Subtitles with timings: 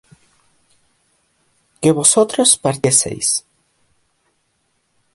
[1.79, 3.27] que vosotros partieseis